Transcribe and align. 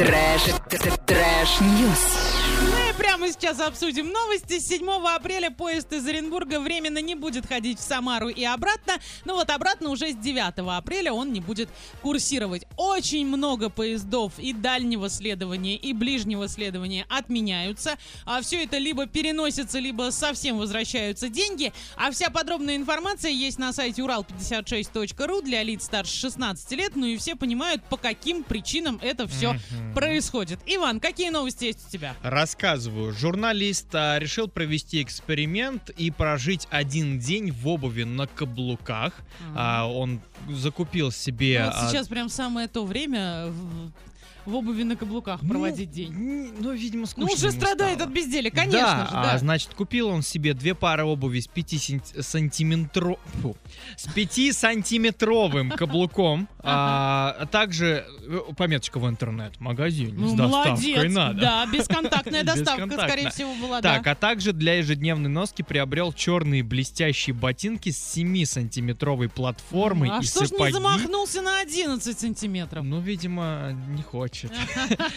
Trash, 0.00 0.44
trash 1.04 1.67
news. 1.67 2.30
Мы 2.62 2.94
прямо 2.96 3.28
сейчас 3.28 3.60
обсудим 3.60 4.08
новости. 4.08 4.58
С 4.58 4.68
7 4.68 4.88
апреля 5.14 5.50
поезд 5.50 5.92
из 5.92 6.06
Оренбурга 6.06 6.58
временно 6.58 7.02
не 7.02 7.14
будет 7.14 7.46
ходить 7.46 7.78
в 7.78 7.82
Самару 7.82 8.28
и 8.28 8.42
обратно. 8.44 8.94
Но 9.26 9.34
вот 9.34 9.50
обратно 9.50 9.90
уже 9.90 10.12
с 10.12 10.16
9 10.16 10.54
апреля 10.56 11.12
он 11.12 11.32
не 11.34 11.40
будет 11.40 11.68
курсировать. 12.00 12.66
Очень 12.76 13.26
много 13.26 13.68
поездов 13.68 14.38
и 14.38 14.54
дальнего 14.54 15.10
следования, 15.10 15.76
и 15.76 15.92
ближнего 15.92 16.48
следования 16.48 17.04
отменяются. 17.10 17.98
А 18.24 18.40
все 18.40 18.64
это 18.64 18.78
либо 18.78 19.06
переносится, 19.06 19.78
либо 19.78 20.10
совсем 20.12 20.58
возвращаются 20.58 21.28
деньги. 21.28 21.74
А 21.96 22.10
вся 22.10 22.30
подробная 22.30 22.76
информация 22.76 23.30
есть 23.30 23.58
на 23.58 23.72
сайте 23.74 24.00
урал56.ру 24.00 25.42
для 25.42 25.62
лиц 25.62 25.84
старше 25.84 26.16
16 26.16 26.70
лет. 26.72 26.92
Ну 26.94 27.04
и 27.06 27.18
все 27.18 27.36
понимают, 27.36 27.82
по 27.84 27.98
каким 27.98 28.44
причинам 28.44 28.98
это 29.02 29.28
все 29.28 29.56
происходит. 29.94 30.60
Иван, 30.66 31.00
какие 31.00 31.30
новости 31.30 31.66
есть 31.66 31.88
у 31.88 31.90
тебя? 31.90 32.14
Рассказываю. 32.22 33.12
Журналист 33.12 33.94
а, 33.94 34.18
решил 34.18 34.48
провести 34.48 35.02
эксперимент 35.02 35.90
и 35.90 36.10
прожить 36.10 36.66
один 36.70 37.18
день 37.18 37.50
в 37.50 37.68
обуви 37.68 38.04
на 38.04 38.26
каблуках. 38.26 39.14
А, 39.54 39.86
он 39.86 40.20
закупил 40.48 41.10
себе... 41.10 41.60
Ну, 41.60 41.66
вот 41.66 41.74
а, 41.76 41.90
сейчас 41.90 42.08
прям 42.08 42.28
самое 42.28 42.68
то 42.68 42.84
время 42.84 43.46
в, 43.46 43.90
обуви 44.54 44.84
на 44.84 44.96
каблуках 44.96 45.40
проводить 45.40 45.88
ну, 45.90 45.94
день. 45.94 46.52
Ну, 46.58 46.72
видимо, 46.72 47.00
Ну, 47.00 47.06
скучно 47.06 47.34
уже 47.34 47.46
ему 47.48 47.60
страдает 47.60 47.96
стало. 47.96 48.08
от 48.08 48.14
безделия, 48.14 48.50
конечно 48.50 48.80
да, 48.80 49.06
же, 49.06 49.12
да. 49.12 49.32
А, 49.32 49.38
значит, 49.38 49.74
купил 49.74 50.08
он 50.08 50.22
себе 50.22 50.54
две 50.54 50.74
пары 50.74 51.04
обуви 51.04 51.40
с 51.40 51.46
5 51.46 52.24
сантиметро... 52.24 53.16
фу, 53.42 53.56
с 53.96 54.06
5-сантиметровым 54.08 55.70
каблуком, 55.70 56.48
а, 56.62 57.36
а 57.38 57.46
также 57.46 58.04
э, 58.26 58.40
пометочка 58.56 58.98
в 58.98 59.08
интернет-магазине 59.08 60.12
ну, 60.12 60.28
с 60.28 60.34
доставкой 60.34 60.94
молодец, 60.94 61.14
надо. 61.14 61.40
да, 61.40 61.66
бесконтактная 61.66 62.44
доставка, 62.44 62.92
скорее 62.92 63.30
всего, 63.30 63.54
была, 63.54 63.80
Так, 63.80 64.04
да. 64.04 64.12
а 64.12 64.14
также 64.14 64.52
для 64.52 64.74
ежедневной 64.74 65.30
носки 65.30 65.62
приобрел 65.62 66.12
черные 66.12 66.62
блестящие 66.62 67.34
ботинки 67.34 67.90
с 67.90 68.16
7-сантиметровой 68.16 69.28
платформой 69.28 70.10
а 70.10 70.18
и 70.18 70.20
что 70.30 70.46
ж 70.46 70.50
не 70.50 70.70
замахнулся 70.70 71.42
на 71.42 71.60
11 71.60 72.18
сантиметров? 72.18 72.84
Ну, 72.84 73.00
видимо, 73.00 73.72
не 73.88 74.02
хочет. 74.02 74.52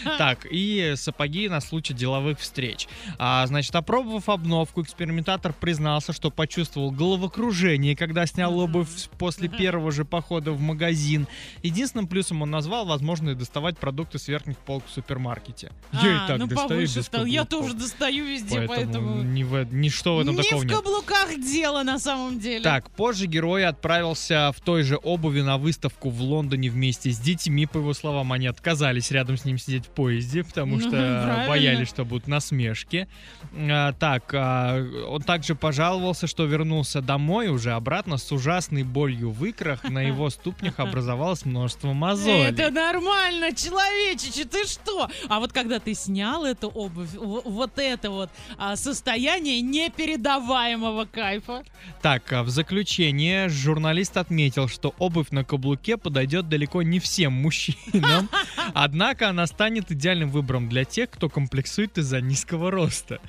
Так, 0.18 0.46
и 0.50 0.94
сапоги 0.96 1.48
на 1.48 1.60
случай 1.60 1.94
деловых 1.94 2.38
встреч. 2.38 2.88
А, 3.18 3.46
значит, 3.46 3.74
опробовав 3.74 4.28
обновку, 4.28 4.82
экспериментатор 4.82 5.52
признался, 5.52 6.12
что 6.12 6.30
почувствовал 6.30 6.90
головокружение, 6.90 7.96
когда 7.96 8.26
снял 8.26 8.58
обувь 8.58 8.88
после 9.18 9.48
первого 9.48 9.90
же 9.92 10.04
похода 10.04 10.52
в 10.52 10.60
магазин. 10.60 11.26
Единственным 11.62 12.06
плюсом 12.06 12.42
он 12.42 12.50
назвал 12.50 12.86
возможность 12.86 13.38
доставать 13.38 13.78
продукты 13.78 14.18
с 14.18 14.28
верхних 14.28 14.58
полок 14.58 14.84
в 14.86 14.90
супермаркете. 14.90 15.72
Я 15.92 16.12
и 16.12 16.14
А, 16.16 16.26
так 16.28 16.38
ну 16.38 16.46
достаю 16.46 16.86
стал. 16.86 17.24
Я 17.24 17.44
тоже 17.44 17.74
достаю 17.74 18.24
везде, 18.24 18.62
Поэтому, 18.66 18.68
поэтому... 18.68 19.22
ни 19.22 19.42
в- 19.42 19.72
ничто 19.72 20.16
в 20.16 20.20
этом 20.20 20.36
Не 20.36 20.42
такого 20.42 20.60
в 20.60 20.64
нет. 20.66 20.76
каблуках 20.76 21.28
дело 21.40 21.82
на 21.82 21.98
самом 21.98 22.38
деле. 22.38 22.62
Так, 22.62 22.90
позже 22.90 23.26
герой 23.26 23.64
отправился 23.64 24.52
в 24.54 24.60
той 24.60 24.82
же 24.82 24.96
обуви 25.04 25.40
на 25.40 25.58
выставку 25.58 26.10
в 26.10 26.20
Лондоне 26.20 26.70
вместе 26.70 27.10
с 27.10 27.18
детьми. 27.18 27.66
По 27.66 27.78
его 27.78 27.94
словам, 27.94 28.32
они 28.32 28.46
отказались 28.46 29.10
рядом 29.10 29.36
с 29.36 29.44
ним 29.44 29.58
сидеть 29.58 29.86
в 29.86 29.90
поезде, 29.90 30.44
потому 30.44 30.80
что 30.80 30.90
правильно. 30.90 31.44
боялись, 31.48 31.88
что 31.88 32.04
будут 32.04 32.26
насмешки. 32.26 33.08
А, 33.56 33.92
так, 33.92 34.32
а, 34.32 34.82
он 35.08 35.22
также 35.22 35.54
пожаловался, 35.54 36.26
что 36.26 36.44
вернулся 36.44 37.00
домой 37.00 37.48
уже 37.48 37.72
обратно 37.72 38.16
с 38.16 38.32
ужасной 38.32 38.82
болью 38.82 39.30
в 39.30 39.44
икрах. 39.44 39.84
На 39.84 40.02
его 40.06 40.30
ступнях 40.30 40.80
образовалось 40.80 41.44
множество 41.44 41.92
мозолей. 41.92 42.46
Это 42.46 42.70
нормально, 42.70 43.54
человечичи, 43.54 44.44
ты 44.44 44.66
что? 44.66 45.08
А 45.28 45.40
вот 45.40 45.52
когда 45.52 45.78
ты 45.78 45.94
снял 45.94 46.44
эту 46.44 46.68
обувь, 46.68 47.10
вот 47.14 47.78
это 47.78 48.10
вот 48.10 48.30
а, 48.58 48.76
состояние 48.76 49.60
непередаваемого 49.60 51.04
кайфа. 51.06 51.64
Так, 52.02 52.32
а 52.32 52.42
в 52.42 52.48
заключение 52.48 53.48
журналист 53.48 54.16
отметил, 54.16 54.68
что 54.68 54.93
обувь 54.98 55.30
на 55.30 55.44
каблуке 55.44 55.96
подойдет 55.96 56.48
далеко 56.48 56.82
не 56.82 56.98
всем 56.98 57.32
мужчинам, 57.32 58.28
однако 58.74 59.28
она 59.28 59.46
станет 59.46 59.90
идеальным 59.90 60.30
выбором 60.30 60.68
для 60.68 60.84
тех, 60.84 61.10
кто 61.10 61.28
комплексует 61.28 61.98
из-за 61.98 62.20
низкого 62.20 62.70
роста. 62.70 63.20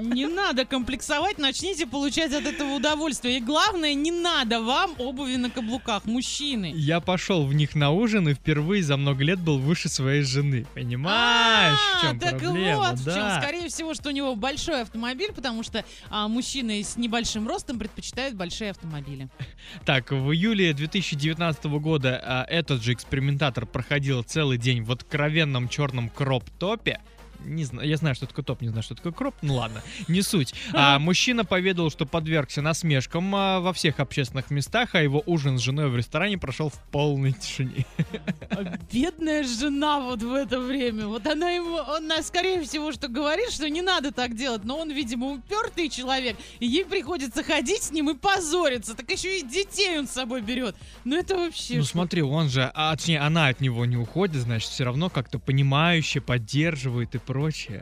Не 0.00 0.26
надо 0.26 0.64
комплексовать, 0.64 1.38
начните 1.38 1.86
получать 1.86 2.32
от 2.32 2.44
этого 2.46 2.74
удовольствие. 2.74 3.38
И 3.38 3.40
главное, 3.40 3.94
не 3.94 4.10
надо 4.10 4.60
вам 4.60 4.92
обуви 4.98 5.36
на 5.36 5.50
каблуках, 5.50 6.04
мужчины. 6.04 6.72
Я 6.74 7.00
пошел 7.00 7.46
в 7.46 7.54
них 7.54 7.74
на 7.74 7.90
ужин 7.90 8.28
и 8.28 8.34
впервые 8.34 8.82
за 8.82 8.96
много 8.96 9.22
лет 9.24 9.38
был 9.38 9.58
выше 9.58 9.88
своей 9.88 10.22
жены. 10.22 10.66
Понимаешь, 10.74 11.78
в 11.78 12.00
чем 12.02 12.16
А, 12.16 12.20
так 12.20 12.38
проблема? 12.40 12.76
вот 12.90 12.98
в 12.98 13.04
чем. 13.04 13.14
да. 13.14 13.40
Скорее 13.40 13.68
всего, 13.68 13.94
что 13.94 14.08
у 14.08 14.12
него 14.12 14.34
большой 14.34 14.82
автомобиль, 14.82 15.32
потому 15.32 15.62
что 15.62 15.84
а, 16.10 16.26
мужчины 16.28 16.82
с 16.82 16.96
небольшим 16.96 17.46
ростом 17.46 17.78
предпочитают 17.78 18.34
большие 18.34 18.70
автомобили. 18.70 19.28
Так, 19.84 20.10
в 20.10 20.32
июле 20.32 20.72
2019 20.72 21.64
года 21.66 22.20
а, 22.22 22.44
этот 22.48 22.82
же 22.82 22.92
экспериментатор 22.92 23.64
проходил 23.66 24.22
целый 24.22 24.58
день 24.58 24.82
в 24.82 24.90
откровенном 24.90 25.68
черном 25.68 26.08
кроп-топе. 26.08 27.00
Не 27.44 27.64
знаю, 27.64 27.88
я 27.88 27.96
знаю, 27.96 28.14
что 28.14 28.26
такое 28.26 28.44
топ, 28.44 28.60
не 28.62 28.68
знаю, 28.68 28.82
что 28.82 28.94
такое 28.94 29.12
кроп, 29.12 29.34
ну 29.42 29.54
ладно, 29.54 29.82
не 30.08 30.22
суть. 30.22 30.54
А, 30.72 30.98
мужчина 30.98 31.44
поведал, 31.44 31.90
что 31.90 32.06
подвергся 32.06 32.62
насмешкам 32.62 33.34
а, 33.34 33.60
во 33.60 33.72
всех 33.72 34.00
общественных 34.00 34.50
местах, 34.50 34.94
а 34.94 35.02
его 35.02 35.22
ужин 35.26 35.58
с 35.58 35.62
женой 35.62 35.88
в 35.88 35.96
ресторане 35.96 36.38
прошел 36.38 36.70
в 36.70 36.78
полной 36.90 37.32
тишине. 37.32 37.86
А 38.50 38.78
Бедная 38.92 39.44
жена 39.44 40.00
вот 40.00 40.22
в 40.22 40.32
это 40.32 40.60
время. 40.60 41.06
Вот 41.06 41.26
она 41.26 41.50
ему, 41.50 41.78
она 41.78 42.22
скорее 42.22 42.62
всего, 42.62 42.92
что 42.92 43.08
говорит, 43.08 43.50
что 43.50 43.68
не 43.68 43.82
надо 43.82 44.12
так 44.12 44.36
делать, 44.36 44.64
но 44.64 44.78
он, 44.78 44.90
видимо, 44.90 45.26
упертый 45.32 45.88
человек, 45.88 46.36
и 46.60 46.66
ей 46.66 46.84
приходится 46.84 47.42
ходить 47.42 47.82
с 47.82 47.90
ним 47.90 48.10
и 48.10 48.14
позориться. 48.14 48.94
Так 48.94 49.10
еще 49.10 49.38
и 49.38 49.42
детей 49.42 49.98
он 49.98 50.06
с 50.06 50.12
собой 50.12 50.40
берет. 50.42 50.76
Ну 51.04 51.16
это 51.16 51.36
вообще... 51.36 51.76
Ну 51.76 51.82
что? 51.82 51.92
смотри, 51.92 52.22
он 52.22 52.48
же, 52.48 52.70
а 52.74 52.94
точнее, 52.96 53.20
она 53.20 53.48
от 53.48 53.60
него 53.60 53.84
не 53.84 53.96
уходит, 53.96 54.42
значит, 54.42 54.70
все 54.70 54.84
равно 54.84 55.10
как-то 55.10 55.38
понимающе 55.38 56.20
поддерживает 56.20 57.14
и 57.14 57.18
прочее. 57.18 57.33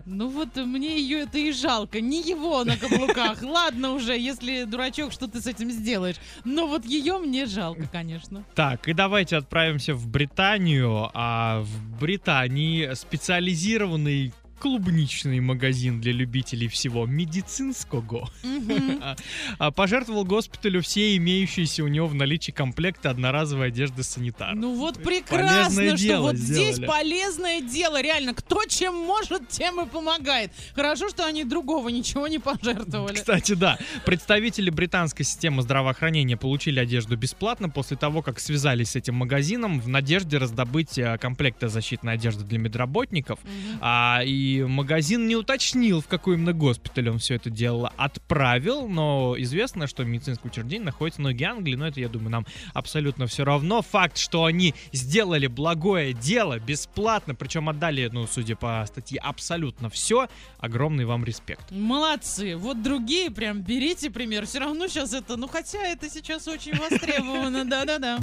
Ну 0.06 0.28
вот 0.28 0.56
мне 0.56 1.00
ее 1.00 1.20
это 1.20 1.38
и 1.38 1.52
жалко. 1.52 2.00
Не 2.00 2.22
его 2.22 2.64
на 2.64 2.76
каблуках. 2.76 3.42
Ладно 3.42 3.92
уже, 3.92 4.18
если 4.18 4.64
дурачок, 4.64 5.12
что 5.12 5.28
ты 5.28 5.40
с 5.40 5.46
этим 5.46 5.70
сделаешь. 5.70 6.16
Но 6.44 6.66
вот 6.66 6.84
ее 6.84 7.18
мне 7.18 7.46
жалко, 7.46 7.86
конечно. 7.90 8.44
Так, 8.54 8.88
и 8.88 8.92
давайте 8.92 9.36
отправимся 9.36 9.94
в 9.94 10.08
Британию. 10.08 11.10
А 11.14 11.60
в 11.60 12.00
Британии 12.00 12.94
специализированный 12.94 14.32
клубничный 14.62 15.40
магазин 15.40 16.00
для 16.00 16.12
любителей 16.12 16.68
всего 16.68 17.04
медицинского 17.04 18.30
а, 19.58 19.72
пожертвовал 19.72 20.24
госпиталю 20.24 20.82
все 20.82 21.16
имеющиеся 21.16 21.82
у 21.82 21.88
него 21.88 22.06
в 22.06 22.14
наличии 22.14 22.52
комплекты 22.52 23.08
одноразовой 23.08 23.68
одежды 23.68 24.04
санитаров. 24.04 24.54
Ну 24.54 24.76
вот 24.76 25.02
Полезное 25.02 25.20
прекрасно, 25.20 25.96
что 25.96 26.06
дело 26.06 26.22
вот 26.28 26.36
здесь 26.36 26.78
полезное 26.78 27.60
дело, 27.60 28.00
реально. 28.00 28.34
Кто 28.34 28.64
чем 28.66 28.94
может, 28.94 29.48
тем 29.48 29.80
и 29.80 29.88
помогает. 29.88 30.52
Хорошо, 30.76 31.08
что 31.08 31.26
они 31.26 31.42
другого 31.42 31.88
ничего 31.88 32.28
не 32.28 32.38
пожертвовали. 32.38 33.16
Кстати, 33.16 33.54
да, 33.54 33.78
представители 34.06 34.70
британской 34.70 35.24
системы 35.24 35.62
здравоохранения 35.62 36.36
получили 36.36 36.78
одежду 36.78 37.16
бесплатно 37.16 37.68
после 37.68 37.96
того, 37.96 38.22
как 38.22 38.38
связались 38.38 38.90
с 38.90 38.96
этим 38.96 39.16
магазином 39.16 39.80
в 39.80 39.88
надежде 39.88 40.38
раздобыть 40.38 40.98
э, 40.98 41.18
комплекты 41.18 41.66
защитной 41.66 42.12
одежды 42.12 42.44
для 42.44 42.60
медработников. 42.60 43.40
Мгм. 43.42 43.78
А, 43.80 44.20
и 44.24 44.51
магазин 44.60 45.26
не 45.26 45.36
уточнил, 45.36 46.00
в 46.00 46.06
какой 46.06 46.34
именно 46.34 46.52
госпиталь 46.52 47.08
он 47.08 47.18
все 47.18 47.34
это 47.34 47.50
дело 47.50 47.92
отправил, 47.96 48.88
но 48.88 49.34
известно, 49.38 49.86
что 49.86 50.04
медицинское 50.04 50.48
учреждение 50.48 50.86
находится 50.86 51.22
на 51.22 51.28
юге 51.28 51.46
Англии, 51.46 51.74
но 51.74 51.86
это, 51.86 52.00
я 52.00 52.08
думаю, 52.08 52.30
нам 52.30 52.46
абсолютно 52.74 53.26
все 53.26 53.44
равно. 53.44 53.82
Факт, 53.82 54.18
что 54.18 54.44
они 54.44 54.74
сделали 54.92 55.46
благое 55.46 56.12
дело 56.12 56.58
бесплатно, 56.58 57.34
причем 57.34 57.68
отдали, 57.68 58.08
ну, 58.12 58.26
судя 58.26 58.56
по 58.56 58.84
статье, 58.86 59.18
абсолютно 59.20 59.88
все, 59.90 60.28
огромный 60.58 61.04
вам 61.04 61.24
респект. 61.24 61.70
Молодцы. 61.70 62.56
Вот 62.56 62.82
другие 62.82 63.30
прям 63.30 63.62
берите 63.62 64.10
пример. 64.10 64.46
Все 64.46 64.60
равно 64.60 64.88
сейчас 64.88 65.12
это, 65.12 65.36
ну 65.36 65.48
хотя 65.48 65.78
это 65.86 66.08
сейчас 66.10 66.48
очень 66.48 66.74
востребовано, 66.76 67.64
да-да-да. 67.68 68.18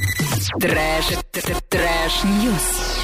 Trash, 0.60 1.06
trash 1.70 2.34
news. 2.34 2.99